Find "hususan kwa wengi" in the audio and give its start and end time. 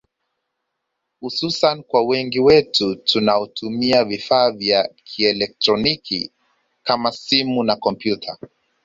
1.21-2.39